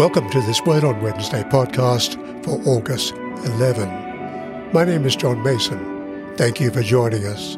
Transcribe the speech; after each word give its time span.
Welcome 0.00 0.30
to 0.30 0.40
this 0.40 0.62
Word 0.62 0.82
on 0.82 1.02
Wednesday 1.02 1.42
podcast 1.42 2.14
for 2.42 2.58
August 2.66 3.12
11. 3.12 4.72
My 4.72 4.82
name 4.82 5.04
is 5.04 5.14
John 5.14 5.42
Mason. 5.42 6.34
Thank 6.38 6.58
you 6.58 6.70
for 6.70 6.82
joining 6.82 7.26
us. 7.26 7.56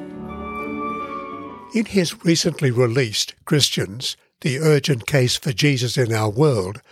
In 1.72 1.84
his 1.84 2.24
recently 2.24 2.72
released 2.72 3.36
Christians, 3.44 4.16
The 4.40 4.58
Urgent 4.58 5.06
Case 5.06 5.36
for 5.36 5.52
Jesus 5.52 5.96
in 5.96 6.12
Our 6.12 6.30
World, 6.30 6.82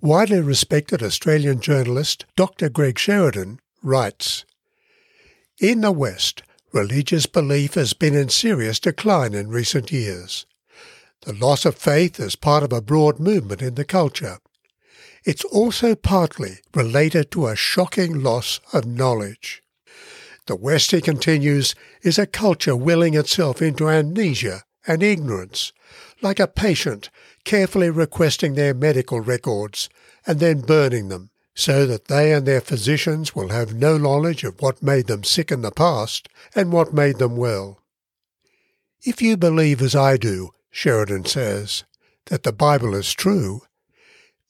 widely 0.00 0.40
respected 0.40 1.02
Australian 1.02 1.58
journalist 1.58 2.24
Dr. 2.36 2.68
Greg 2.68 2.96
Sheridan 2.96 3.58
writes 3.82 4.44
In 5.58 5.80
the 5.80 5.90
West, 5.90 6.44
religious 6.72 7.26
belief 7.26 7.74
has 7.74 7.94
been 7.94 8.14
in 8.14 8.28
serious 8.28 8.78
decline 8.78 9.34
in 9.34 9.48
recent 9.48 9.90
years. 9.90 10.46
The 11.22 11.32
loss 11.32 11.64
of 11.64 11.74
faith 11.74 12.20
is 12.20 12.36
part 12.36 12.62
of 12.62 12.72
a 12.72 12.80
broad 12.80 13.18
movement 13.18 13.60
in 13.60 13.74
the 13.74 13.84
culture. 13.84 14.38
It's 15.24 15.44
also 15.44 15.94
partly 15.94 16.58
related 16.74 17.30
to 17.30 17.46
a 17.46 17.56
shocking 17.56 18.22
loss 18.22 18.60
of 18.72 18.84
knowledge. 18.86 19.62
The 20.46 20.56
West, 20.56 20.90
he 20.90 21.00
continues, 21.00 21.74
is 22.02 22.18
a 22.18 22.26
culture 22.26 22.76
willing 22.76 23.14
itself 23.14 23.62
into 23.62 23.88
amnesia 23.88 24.64
and 24.86 25.02
ignorance, 25.02 25.72
like 26.20 26.38
a 26.38 26.46
patient 26.46 27.08
carefully 27.44 27.88
requesting 27.88 28.54
their 28.54 28.74
medical 28.74 29.20
records 29.20 29.88
and 30.26 30.40
then 30.40 30.60
burning 30.60 31.08
them, 31.08 31.30
so 31.54 31.86
that 31.86 32.08
they 32.08 32.32
and 32.32 32.46
their 32.46 32.60
physicians 32.60 33.34
will 33.34 33.48
have 33.48 33.74
no 33.74 33.96
knowledge 33.96 34.44
of 34.44 34.60
what 34.60 34.82
made 34.82 35.06
them 35.06 35.24
sick 35.24 35.50
in 35.50 35.62
the 35.62 35.70
past 35.70 36.28
and 36.54 36.72
what 36.72 36.92
made 36.92 37.18
them 37.18 37.36
well. 37.36 37.80
If 39.02 39.22
you 39.22 39.36
believe 39.36 39.80
as 39.80 39.94
I 39.94 40.16
do, 40.16 40.50
Sheridan 40.70 41.24
says, 41.24 41.84
that 42.26 42.42
the 42.42 42.52
Bible 42.52 42.94
is 42.94 43.12
true, 43.12 43.62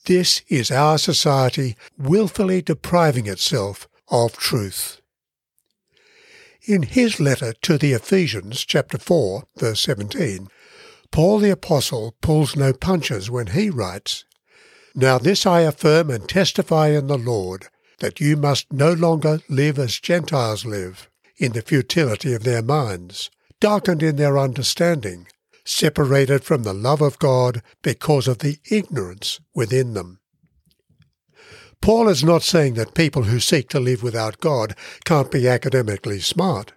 this 0.04 0.42
is 0.48 0.70
our 0.70 0.98
society 0.98 1.76
wilfully 1.98 2.60
depriving 2.60 3.26
itself 3.26 3.88
of 4.08 4.36
truth. 4.36 5.00
In 6.66 6.82
his 6.82 7.20
letter 7.20 7.52
to 7.62 7.78
the 7.78 7.92
Ephesians, 7.92 8.64
chapter 8.64 8.98
4, 8.98 9.44
verse 9.56 9.80
17, 9.80 10.48
Paul 11.10 11.38
the 11.38 11.50
Apostle 11.50 12.14
pulls 12.20 12.56
no 12.56 12.72
punches 12.72 13.30
when 13.30 13.48
he 13.48 13.70
writes, 13.70 14.24
Now 14.94 15.18
this 15.18 15.46
I 15.46 15.60
affirm 15.60 16.10
and 16.10 16.28
testify 16.28 16.88
in 16.88 17.06
the 17.06 17.18
Lord, 17.18 17.68
that 17.98 18.20
you 18.20 18.36
must 18.36 18.72
no 18.72 18.92
longer 18.92 19.40
live 19.48 19.78
as 19.78 20.00
Gentiles 20.00 20.64
live, 20.64 21.08
in 21.36 21.52
the 21.52 21.62
futility 21.62 22.32
of 22.32 22.44
their 22.44 22.62
minds, 22.62 23.30
darkened 23.60 24.02
in 24.02 24.16
their 24.16 24.38
understanding, 24.38 25.26
separated 25.64 26.44
from 26.44 26.62
the 26.62 26.74
love 26.74 27.00
of 27.00 27.18
God 27.18 27.62
because 27.82 28.28
of 28.28 28.38
the 28.38 28.58
ignorance 28.70 29.40
within 29.54 29.94
them. 29.94 30.20
Paul 31.80 32.08
is 32.08 32.24
not 32.24 32.42
saying 32.42 32.74
that 32.74 32.94
people 32.94 33.24
who 33.24 33.40
seek 33.40 33.68
to 33.70 33.80
live 33.80 34.02
without 34.02 34.40
God 34.40 34.74
can't 35.04 35.30
be 35.30 35.46
academically 35.46 36.20
smart. 36.20 36.72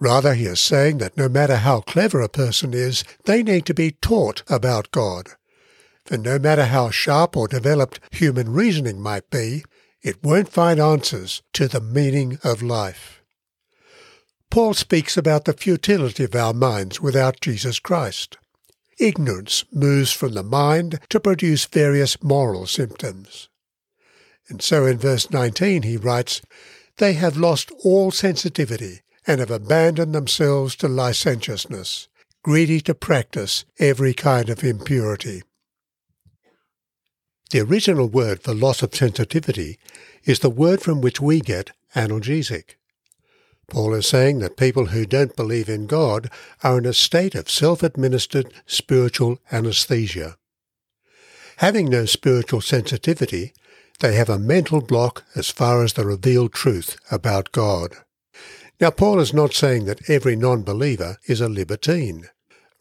Rather, 0.00 0.34
he 0.34 0.46
is 0.46 0.60
saying 0.60 0.98
that 0.98 1.16
no 1.16 1.28
matter 1.28 1.58
how 1.58 1.80
clever 1.80 2.20
a 2.20 2.28
person 2.28 2.74
is, 2.74 3.04
they 3.24 3.44
need 3.44 3.64
to 3.66 3.74
be 3.74 3.92
taught 3.92 4.42
about 4.48 4.90
God. 4.90 5.28
For 6.04 6.18
no 6.18 6.40
matter 6.40 6.64
how 6.64 6.90
sharp 6.90 7.36
or 7.36 7.46
developed 7.46 8.00
human 8.10 8.52
reasoning 8.52 9.00
might 9.00 9.30
be, 9.30 9.62
it 10.02 10.24
won't 10.24 10.48
find 10.48 10.80
answers 10.80 11.42
to 11.52 11.68
the 11.68 11.80
meaning 11.80 12.40
of 12.42 12.62
life. 12.62 13.21
Paul 14.52 14.74
speaks 14.74 15.16
about 15.16 15.46
the 15.46 15.54
futility 15.54 16.24
of 16.24 16.34
our 16.34 16.52
minds 16.52 17.00
without 17.00 17.40
Jesus 17.40 17.78
Christ. 17.78 18.36
Ignorance 18.98 19.64
moves 19.72 20.12
from 20.12 20.34
the 20.34 20.42
mind 20.42 20.98
to 21.08 21.18
produce 21.18 21.64
various 21.64 22.22
moral 22.22 22.66
symptoms. 22.66 23.48
And 24.50 24.60
so 24.60 24.84
in 24.84 24.98
verse 24.98 25.30
19 25.30 25.84
he 25.84 25.96
writes, 25.96 26.42
They 26.98 27.14
have 27.14 27.38
lost 27.38 27.72
all 27.82 28.10
sensitivity 28.10 29.00
and 29.26 29.40
have 29.40 29.50
abandoned 29.50 30.14
themselves 30.14 30.76
to 30.76 30.86
licentiousness, 30.86 32.08
greedy 32.42 32.82
to 32.82 32.94
practice 32.94 33.64
every 33.78 34.12
kind 34.12 34.50
of 34.50 34.62
impurity. 34.62 35.44
The 37.52 37.60
original 37.60 38.06
word 38.06 38.42
for 38.42 38.52
loss 38.52 38.82
of 38.82 38.94
sensitivity 38.94 39.78
is 40.24 40.40
the 40.40 40.50
word 40.50 40.82
from 40.82 41.00
which 41.00 41.22
we 41.22 41.40
get 41.40 41.70
analgesic. 41.96 42.74
Paul 43.72 43.94
is 43.94 44.06
saying 44.06 44.40
that 44.40 44.58
people 44.58 44.88
who 44.88 45.06
don't 45.06 45.34
believe 45.34 45.70
in 45.70 45.86
God 45.86 46.30
are 46.62 46.76
in 46.76 46.84
a 46.84 46.92
state 46.92 47.34
of 47.34 47.48
self-administered 47.48 48.52
spiritual 48.66 49.38
anesthesia. 49.50 50.36
Having 51.56 51.88
no 51.88 52.04
spiritual 52.04 52.60
sensitivity, 52.60 53.54
they 54.00 54.14
have 54.14 54.28
a 54.28 54.38
mental 54.38 54.82
block 54.82 55.24
as 55.34 55.48
far 55.48 55.82
as 55.82 55.94
the 55.94 56.04
revealed 56.04 56.52
truth 56.52 56.98
about 57.10 57.50
God. 57.52 57.94
Now, 58.78 58.90
Paul 58.90 59.20
is 59.20 59.32
not 59.32 59.54
saying 59.54 59.86
that 59.86 60.10
every 60.10 60.36
non-believer 60.36 61.16
is 61.24 61.40
a 61.40 61.48
libertine. 61.48 62.28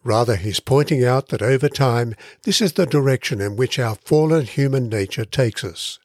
Rather, 0.04 0.36
he's 0.36 0.60
pointing 0.60 1.06
out 1.06 1.30
that 1.30 1.42
over 1.42 1.70
time, 1.70 2.16
this 2.44 2.60
is 2.60 2.74
the 2.74 2.86
direction 2.86 3.40
in 3.40 3.56
which 3.56 3.80
our 3.80 3.96
fallen 3.96 4.46
human 4.46 4.90
nature 4.90 5.24
takes 5.24 5.64
us. 5.64 6.00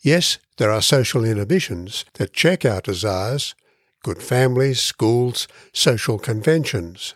Yes, 0.00 0.38
there 0.56 0.70
are 0.70 0.80
social 0.80 1.22
inhibitions 1.22 2.06
that 2.14 2.32
check 2.32 2.64
our 2.64 2.80
desires, 2.80 3.54
good 4.02 4.22
families, 4.22 4.80
schools, 4.80 5.46
social 5.72 6.18
conventions. 6.18 7.14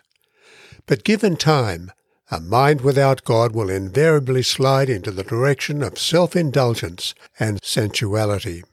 But 0.85 1.03
given 1.03 1.35
time, 1.35 1.91
a 2.31 2.39
mind 2.39 2.81
without 2.81 3.23
God 3.23 3.53
will 3.53 3.69
invariably 3.69 4.43
slide 4.43 4.89
into 4.89 5.11
the 5.11 5.23
direction 5.23 5.83
of 5.83 5.99
self-indulgence 5.99 7.13
and 7.39 7.63
sensuality. 7.63 8.63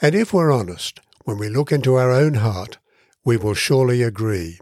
And 0.00 0.14
if 0.14 0.32
we're 0.32 0.52
honest, 0.52 1.00
when 1.24 1.38
we 1.38 1.48
look 1.48 1.72
into 1.72 1.96
our 1.96 2.12
own 2.12 2.34
heart, 2.34 2.78
we 3.24 3.36
will 3.36 3.54
surely 3.54 4.02
agree. 4.02 4.58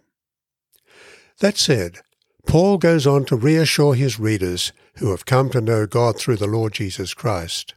That 1.40 1.58
said, 1.58 1.98
Paul 2.46 2.78
goes 2.78 3.06
on 3.06 3.24
to 3.26 3.36
reassure 3.36 3.94
his 3.94 4.18
readers 4.18 4.72
who 4.98 5.10
have 5.10 5.26
come 5.26 5.50
to 5.50 5.60
know 5.60 5.86
God 5.86 6.16
through 6.16 6.36
the 6.36 6.46
Lord 6.46 6.72
Jesus 6.72 7.12
Christ. 7.12 7.74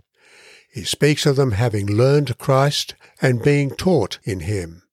He 0.71 0.83
speaks 0.83 1.25
of 1.25 1.35
them 1.35 1.51
having 1.51 1.87
learned 1.87 2.37
Christ 2.37 2.95
and 3.21 3.41
being 3.41 3.71
taught 3.71 4.19
in 4.23 4.41
him. 4.41 4.83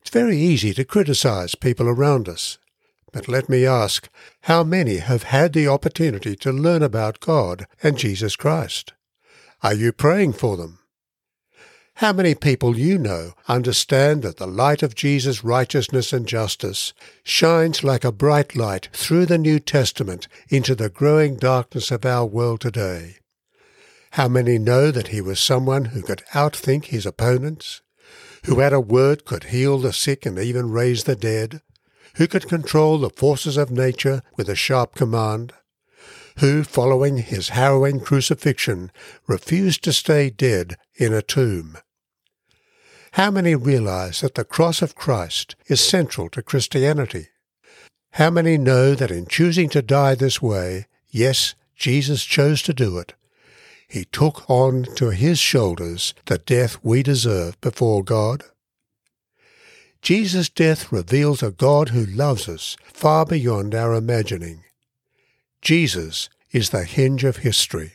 It's 0.00 0.10
very 0.10 0.38
easy 0.38 0.72
to 0.74 0.84
criticize 0.84 1.54
people 1.54 1.86
around 1.86 2.28
us, 2.28 2.56
but 3.12 3.28
let 3.28 3.48
me 3.48 3.66
ask, 3.66 4.08
how 4.42 4.64
many 4.64 4.98
have 4.98 5.24
had 5.24 5.52
the 5.52 5.68
opportunity 5.68 6.34
to 6.36 6.50
learn 6.52 6.82
about 6.82 7.20
God 7.20 7.66
and 7.82 7.98
Jesus 7.98 8.36
Christ? 8.36 8.94
Are 9.62 9.74
you 9.74 9.92
praying 9.92 10.32
for 10.34 10.56
them? 10.56 10.78
How 11.96 12.12
many 12.12 12.34
people 12.36 12.78
you 12.78 12.96
know 12.96 13.32
understand 13.48 14.22
that 14.22 14.36
the 14.36 14.46
light 14.46 14.84
of 14.84 14.94
Jesus' 14.94 15.42
righteousness 15.42 16.12
and 16.12 16.28
justice 16.28 16.94
shines 17.24 17.82
like 17.82 18.04
a 18.04 18.12
bright 18.12 18.54
light 18.54 18.88
through 18.92 19.26
the 19.26 19.36
New 19.36 19.58
Testament 19.58 20.28
into 20.48 20.76
the 20.76 20.88
growing 20.88 21.36
darkness 21.36 21.90
of 21.90 22.06
our 22.06 22.24
world 22.24 22.60
today? 22.60 23.16
How 24.12 24.28
many 24.28 24.58
know 24.58 24.90
that 24.90 25.08
he 25.08 25.20
was 25.20 25.38
someone 25.38 25.86
who 25.86 26.02
could 26.02 26.22
outthink 26.32 26.86
his 26.86 27.06
opponents, 27.06 27.82
who 28.44 28.60
at 28.60 28.72
a 28.72 28.80
word 28.80 29.24
could 29.24 29.44
heal 29.44 29.78
the 29.78 29.92
sick 29.92 30.24
and 30.24 30.38
even 30.38 30.70
raise 30.70 31.04
the 31.04 31.16
dead, 31.16 31.60
who 32.16 32.26
could 32.26 32.48
control 32.48 32.98
the 32.98 33.10
forces 33.10 33.56
of 33.56 33.70
nature 33.70 34.22
with 34.36 34.48
a 34.48 34.54
sharp 34.54 34.94
command, 34.94 35.52
who, 36.38 36.64
following 36.64 37.18
his 37.18 37.50
harrowing 37.50 38.00
crucifixion, 38.00 38.90
refused 39.26 39.82
to 39.84 39.92
stay 39.92 40.30
dead 40.30 40.76
in 40.96 41.12
a 41.12 41.22
tomb. 41.22 41.76
How 43.12 43.30
many 43.30 43.54
realize 43.54 44.20
that 44.20 44.34
the 44.34 44.44
cross 44.44 44.82
of 44.82 44.94
Christ 44.94 45.56
is 45.66 45.80
central 45.80 46.28
to 46.30 46.42
Christianity? 46.42 47.28
How 48.12 48.30
many 48.30 48.56
know 48.56 48.94
that 48.94 49.10
in 49.10 49.26
choosing 49.26 49.68
to 49.70 49.82
die 49.82 50.14
this 50.14 50.40
way, 50.40 50.86
yes, 51.10 51.54
Jesus 51.76 52.24
chose 52.24 52.62
to 52.62 52.72
do 52.72 52.98
it, 52.98 53.14
he 53.88 54.04
took 54.04 54.48
on 54.50 54.84
to 54.96 55.10
his 55.10 55.38
shoulders 55.38 56.14
the 56.26 56.38
death 56.38 56.76
we 56.82 57.02
deserve 57.02 57.58
before 57.60 58.04
God. 58.04 58.44
Jesus' 60.02 60.48
death 60.48 60.92
reveals 60.92 61.42
a 61.42 61.50
God 61.50 61.88
who 61.88 62.04
loves 62.04 62.48
us 62.48 62.76
far 62.84 63.24
beyond 63.24 63.74
our 63.74 63.94
imagining. 63.94 64.64
Jesus 65.62 66.28
is 66.52 66.70
the 66.70 66.84
hinge 66.84 67.24
of 67.24 67.38
history. 67.38 67.92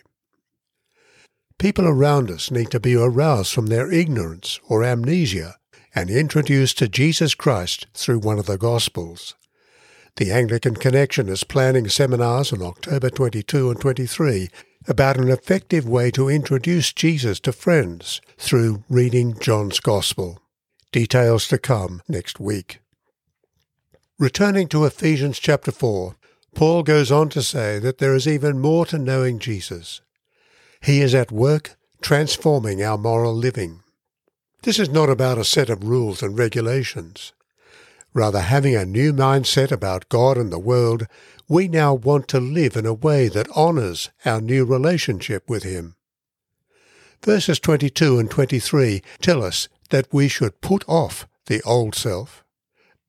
People 1.59 1.87
around 1.87 2.29
us 2.29 2.51
need 2.51 2.71
to 2.71 2.79
be 2.79 2.95
aroused 2.95 3.53
from 3.53 3.67
their 3.67 3.91
ignorance 3.91 4.59
or 4.67 4.83
amnesia 4.83 5.55
and 5.95 6.09
introduced 6.09 6.77
to 6.79 6.87
Jesus 6.87 7.35
Christ 7.35 7.85
through 7.93 8.19
one 8.19 8.39
of 8.39 8.47
the 8.47 8.57
Gospels. 8.57 9.35
The 10.17 10.31
Anglican 10.31 10.75
Connection 10.75 11.29
is 11.29 11.43
planning 11.43 11.87
seminars 11.87 12.51
on 12.51 12.61
October 12.61 13.09
22 13.09 13.71
and 13.71 13.79
23 13.79 14.49
about 14.87 15.17
an 15.17 15.29
effective 15.29 15.87
way 15.87 16.11
to 16.11 16.29
introduce 16.29 16.91
Jesus 16.93 17.39
to 17.41 17.51
friends 17.51 18.21
through 18.37 18.83
reading 18.89 19.37
John's 19.39 19.79
Gospel. 19.79 20.39
Details 20.91 21.47
to 21.47 21.57
come 21.57 22.01
next 22.07 22.39
week. 22.39 22.79
Returning 24.19 24.67
to 24.69 24.85
Ephesians 24.85 25.39
chapter 25.39 25.71
4, 25.71 26.15
Paul 26.53 26.83
goes 26.83 27.11
on 27.11 27.29
to 27.29 27.41
say 27.41 27.79
that 27.79 27.97
there 27.97 28.13
is 28.13 28.27
even 28.27 28.59
more 28.59 28.85
to 28.87 28.97
knowing 28.99 29.39
Jesus. 29.39 30.01
He 30.81 31.01
is 31.01 31.15
at 31.15 31.31
work 31.31 31.75
transforming 32.01 32.83
our 32.83 32.97
moral 32.97 33.33
living. 33.33 33.81
This 34.63 34.77
is 34.77 34.89
not 34.89 35.09
about 35.09 35.37
a 35.37 35.45
set 35.45 35.69
of 35.69 35.83
rules 35.83 36.21
and 36.21 36.37
regulations. 36.37 37.33
Rather, 38.13 38.41
having 38.41 38.75
a 38.75 38.85
new 38.85 39.11
mindset 39.11 39.71
about 39.71 40.09
God 40.09 40.37
and 40.37 40.51
the 40.51 40.59
world, 40.59 41.07
we 41.47 41.67
now 41.67 41.93
want 41.93 42.27
to 42.29 42.39
live 42.39 42.75
in 42.75 42.85
a 42.85 42.93
way 42.93 43.27
that 43.27 43.49
honours 43.51 44.09
our 44.25 44.41
new 44.41 44.65
relationship 44.65 45.49
with 45.49 45.63
Him. 45.63 45.95
Verses 47.23 47.59
22 47.59 48.19
and 48.19 48.29
23 48.29 49.01
tell 49.21 49.43
us 49.43 49.67
that 49.89 50.07
we 50.11 50.27
should 50.27 50.61
put 50.61 50.83
off 50.87 51.27
the 51.45 51.61
old 51.63 51.95
self, 51.95 52.43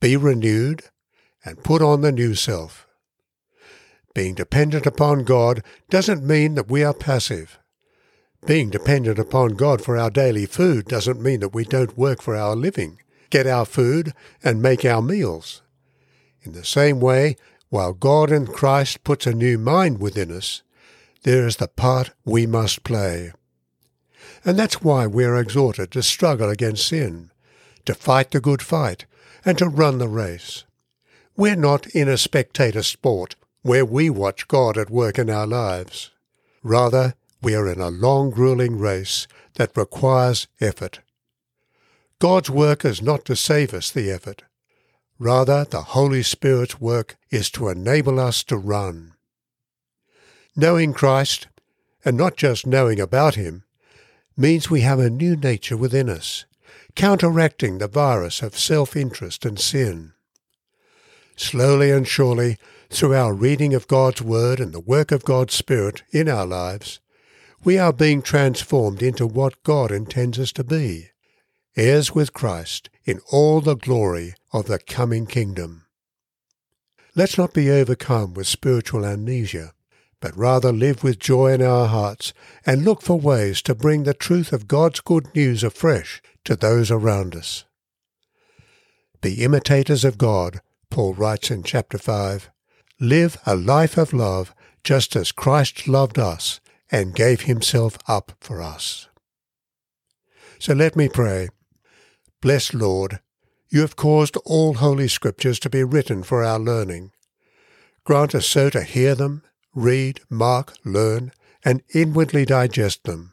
be 0.01 0.17
renewed, 0.17 0.85
and 1.45 1.63
put 1.63 1.83
on 1.83 2.01
the 2.01 2.13
new 2.13 2.35
self. 2.35 2.87
Being 4.15 4.35
dependent 4.35 4.87
upon 4.87 5.25
God 5.25 5.63
doesn't 5.91 6.25
mean 6.25 6.55
that 6.55 6.71
we 6.71 6.85
are 6.85 6.95
passive. 6.95 7.59
Being 8.47 8.71
dependent 8.71 9.19
upon 9.19 9.51
God 9.51 9.83
for 9.83 9.97
our 9.97 10.11
daily 10.11 10.47
food 10.47 10.87
doesn't 10.87 11.21
mean 11.21 11.41
that 11.41 11.55
we 11.55 11.65
don't 11.65 11.99
work 11.99 12.23
for 12.23 12.37
our 12.37 12.55
living, 12.55 13.01
get 13.31 13.47
our 13.47 13.65
food, 13.65 14.13
and 14.43 14.63
make 14.63 14.85
our 14.85 15.03
meals. 15.03 15.63
In 16.43 16.53
the 16.53 16.65
same 16.65 17.01
way, 17.01 17.37
while 17.75 17.93
God 17.93 18.31
in 18.31 18.47
Christ 18.47 19.03
puts 19.03 19.27
a 19.27 19.35
new 19.35 19.59
mind 19.59 19.99
within 19.99 20.31
us, 20.31 20.63
there 21.25 21.45
is 21.45 21.57
the 21.57 21.67
part 21.67 22.13
we 22.25 22.47
must 22.47 22.85
play. 22.85 23.33
And 24.45 24.57
that's 24.57 24.81
why 24.81 25.09
we 25.09 25.25
are 25.25 25.37
exhorted 25.37 25.91
to 25.91 26.03
struggle 26.05 26.49
against 26.49 26.87
sin, 26.87 27.33
to 27.85 27.93
fight 27.93 28.31
the 28.31 28.41
good 28.41 28.63
fight, 28.63 29.07
and 29.45 29.59
to 29.59 29.67
run 29.67 29.99
the 29.99 30.07
race. 30.07 30.63
We're 31.37 31.57
not 31.57 31.89
in 31.89 32.09
a 32.09 32.17
spectator 32.17 32.85
sport 32.85 33.35
where 33.63 33.85
we 33.85 34.09
watch 34.09 34.47
God 34.47 34.79
at 34.79 34.89
work 34.89 35.19
in 35.19 35.29
our 35.29 35.49
lives. 35.49 36.13
Rather, 36.63 37.15
we 37.43 37.57
are 37.57 37.67
in 37.67 37.81
a 37.81 37.91
long, 37.91 38.31
grueling 38.31 38.79
race 38.79 39.27
that 39.55 39.77
requires 39.77 40.47
effort. 40.61 41.01
God's 42.21 42.51
work 42.51 42.85
is 42.85 43.03
not 43.03 43.25
to 43.25 43.35
save 43.35 43.75
us 43.75 43.91
the 43.91 44.13
effort. 44.13 44.45
Rather, 45.19 45.65
the 45.65 45.83
Holy 45.83 46.23
Spirit's 46.23 46.81
work 46.81 47.17
is 47.31 47.51
to 47.51 47.69
enable 47.69 48.19
us 48.19 48.43
to 48.45 48.57
run. 48.57 49.13
Knowing 50.57 50.93
Christ, 50.93 51.47
and 52.05 52.17
not 52.17 52.37
just 52.37 52.67
knowing 52.67 53.01
about 53.01 53.37
Him, 53.37 53.65
means 54.37 54.71
we 54.71 54.81
have 54.81 54.99
a 54.99 55.11
new 55.11 55.37
nature 55.37 55.77
within 55.77 56.09
us, 56.09 56.45
counteracting 56.97 57.79
the 57.79 57.89
virus 57.89 58.43
of 58.43 58.59
self-interest 58.59 59.45
and 59.45 59.59
sin. 59.59 60.13
Slowly 61.37 61.91
and 61.91 62.07
surely, 62.07 62.59
through 62.91 63.15
our 63.15 63.33
reading 63.33 63.75
of 63.75 63.89
God's 63.89 64.23
Word 64.23 64.61
and 64.61 64.73
the 64.73 64.81
work 64.81 65.11
of 65.13 65.25
God's 65.25 65.55
Spirit 65.55 66.03
in 66.11 66.29
our 66.29 66.47
lives, 66.47 67.01
we 67.65 67.79
are 67.79 67.93
being 67.93 68.21
transformed 68.21 69.03
into 69.03 69.27
what 69.27 69.63
God 69.63 69.91
intends 69.91 70.39
us 70.39 70.53
to 70.53 70.65
be, 70.65 71.11
heirs 71.77 72.15
with 72.15 72.33
Christ 72.33 72.91
in 73.05 73.21
all 73.31 73.61
the 73.61 73.77
glory 73.77 74.35
of 74.53 74.67
the 74.67 74.79
coming 74.79 75.27
kingdom. 75.27 75.87
Let's 77.17 77.39
not 77.39 77.55
be 77.55 77.71
overcome 77.71 78.35
with 78.35 78.47
spiritual 78.47 79.05
amnesia, 79.05 79.73
but 80.21 80.37
rather 80.37 80.73
live 80.73 81.05
with 81.05 81.19
joy 81.19 81.53
in 81.53 81.63
our 81.63 81.87
hearts 81.87 82.33
and 82.65 82.85
look 82.85 83.03
for 83.03 83.21
ways 83.21 83.63
to 83.63 83.75
bring 83.75 84.05
the 84.05 84.15
truth 84.15 84.53
of 84.53 84.67
God's 84.69 85.01
good 85.01 85.35
news 85.35 85.63
afresh 85.63 86.23
to 86.45 86.57
those 86.57 86.91
around 86.91 87.37
us. 87.37 87.65
Be 89.21 89.43
imitators 89.45 90.05
of 90.05 90.19
God, 90.19 90.61
Paul 90.91 91.15
writes 91.15 91.51
in 91.51 91.63
chapter 91.63 91.99
5. 91.99 92.51
Live 93.01 93.37
a 93.47 93.57
life 93.57 93.97
of 93.97 94.13
love 94.13 94.55
just 94.83 95.17
as 95.17 95.33
Christ 95.33 95.89
loved 95.89 96.19
us 96.19 96.61
and 96.91 97.15
gave 97.15 97.43
himself 97.43 97.99
up 98.07 98.33
for 98.41 98.63
us. 98.63 99.09
So 100.59 100.73
let 100.73 100.97
me 100.97 101.09
pray. 101.09 101.49
Blessed 102.45 102.75
Lord, 102.75 103.21
you 103.71 103.81
have 103.81 103.97
caused 103.97 104.37
all 104.45 104.75
holy 104.75 105.09
scriptures 105.09 105.59
to 105.61 105.71
be 105.71 105.83
written 105.83 106.23
for 106.23 106.45
our 106.45 106.59
learning. 106.59 107.11
Grant 108.05 108.35
us 108.35 108.47
so 108.47 108.69
to 108.69 108.83
hear 108.83 109.15
them, 109.15 109.43
read, 109.75 110.21
mark, 110.29 110.75
learn, 110.85 111.33
and 111.65 111.81
inwardly 111.95 112.45
digest 112.45 113.05
them, 113.05 113.33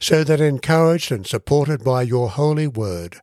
so 0.00 0.24
that 0.24 0.40
encouraged 0.40 1.12
and 1.12 1.24
supported 1.24 1.84
by 1.84 2.02
your 2.02 2.30
holy 2.30 2.66
word, 2.66 3.18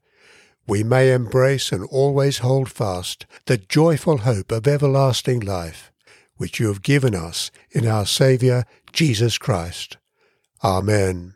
we 0.65 0.85
may 0.85 1.11
embrace 1.11 1.73
and 1.73 1.85
always 1.91 2.37
hold 2.37 2.71
fast 2.71 3.25
the 3.45 3.57
joyful 3.57 4.19
hope 4.19 4.53
of 4.53 4.69
everlasting 4.69 5.41
life, 5.41 5.91
which 6.37 6.61
you 6.61 6.67
have 6.67 6.81
given 6.81 7.13
us 7.13 7.51
in 7.71 7.85
our 7.85 8.05
Saviour 8.05 8.63
Jesus 8.93 9.37
Christ. 9.37 9.97
Amen. 10.63 11.35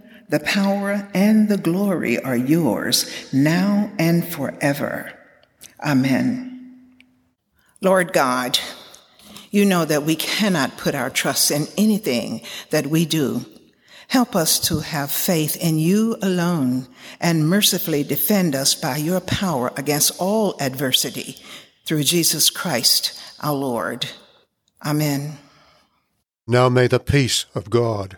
the 0.31 0.39
power, 0.39 1.09
and 1.13 1.49
the 1.49 1.57
glory 1.57 2.17
are 2.23 2.37
yours 2.37 3.05
now 3.33 3.91
and 3.99 4.25
forever. 4.25 5.11
Amen. 5.83 6.87
Lord 7.81 8.13
God, 8.13 8.57
you 9.49 9.65
know 9.65 9.83
that 9.83 10.03
we 10.03 10.15
cannot 10.15 10.77
put 10.77 10.95
our 10.95 11.09
trust 11.09 11.51
in 11.51 11.67
anything 11.77 12.41
that 12.69 12.87
we 12.87 13.05
do. 13.05 13.45
Help 14.07 14.35
us 14.35 14.59
to 14.59 14.79
have 14.79 15.11
faith 15.11 15.57
in 15.57 15.77
you 15.77 16.17
alone 16.21 16.87
and 17.19 17.49
mercifully 17.49 18.03
defend 18.03 18.55
us 18.55 18.73
by 18.73 18.97
your 18.97 19.19
power 19.19 19.73
against 19.75 20.19
all 20.19 20.55
adversity 20.61 21.37
through 21.85 22.03
Jesus 22.03 22.49
Christ 22.49 23.21
our 23.41 23.53
Lord. 23.53 24.07
Amen. 24.85 25.37
Now 26.47 26.69
may 26.69 26.87
the 26.87 26.99
peace 26.99 27.45
of 27.53 27.69
God, 27.69 28.17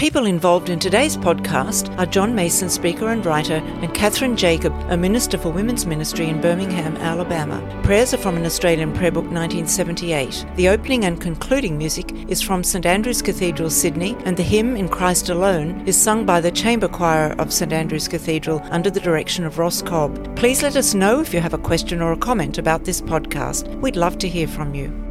People 0.00 0.24
involved 0.24 0.70
in 0.70 0.78
today's 0.78 1.18
podcast 1.18 1.94
are 1.98 2.06
John 2.06 2.34
Mason, 2.34 2.70
speaker 2.70 3.10
and 3.10 3.26
writer, 3.26 3.56
and 3.56 3.92
Catherine 3.92 4.34
Jacob, 4.34 4.72
a 4.88 4.96
minister 4.96 5.36
for 5.36 5.50
women's 5.50 5.84
ministry 5.84 6.26
in 6.26 6.40
Birmingham, 6.40 6.96
Alabama. 6.96 7.60
Prayers 7.82 8.14
are 8.14 8.16
from 8.16 8.38
an 8.38 8.46
Australian 8.46 8.94
prayer 8.94 9.12
book 9.12 9.26
1978. 9.26 10.46
The 10.56 10.70
opening 10.70 11.04
and 11.04 11.20
concluding 11.20 11.76
music 11.76 12.14
is 12.30 12.40
from 12.40 12.64
St 12.64 12.86
Andrew's 12.86 13.20
Cathedral, 13.20 13.68
Sydney, 13.68 14.16
and 14.24 14.38
the 14.38 14.42
hymn 14.42 14.74
In 14.74 14.88
Christ 14.88 15.28
Alone 15.28 15.86
is 15.86 16.00
sung 16.00 16.24
by 16.24 16.40
the 16.40 16.50
chamber 16.50 16.88
choir 16.88 17.32
of 17.38 17.52
St 17.52 17.70
Andrew's 17.70 18.08
Cathedral 18.08 18.62
under 18.70 18.88
the 18.88 19.00
direction 19.00 19.44
of 19.44 19.58
Ross 19.58 19.82
Cobb. 19.82 20.34
Please 20.34 20.62
let 20.62 20.76
us 20.76 20.94
know 20.94 21.20
if 21.20 21.34
you 21.34 21.40
have 21.40 21.52
a 21.52 21.58
question 21.58 22.00
or 22.00 22.12
a 22.12 22.16
comment 22.16 22.56
about 22.56 22.86
this 22.86 23.02
podcast. 23.02 23.68
We'd 23.82 23.96
love 23.96 24.16
to 24.20 24.28
hear 24.30 24.48
from 24.48 24.74
you. 24.74 25.09